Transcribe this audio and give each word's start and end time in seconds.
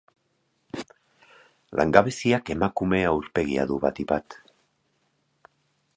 Langabeziak 1.81 2.51
emakume 2.55 3.03
aurpegia 3.13 3.67
du, 3.73 3.81
batik 3.87 4.11
bat. 4.17 4.39